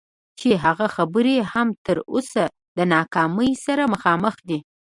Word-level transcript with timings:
چې 0.39 0.49
هغه 0.63 0.85
خبرې 0.95 1.35
هم 1.51 1.67
تر 1.85 1.97
اوسه 2.13 2.43
د 2.77 2.79
ناکامۍ 2.93 3.51
سره 3.65 3.83
مخامخ 3.93 4.35
دي. 4.47 4.59